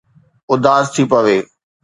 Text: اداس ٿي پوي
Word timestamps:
اداس 0.53 0.85
ٿي 0.93 1.03
پوي 1.11 1.37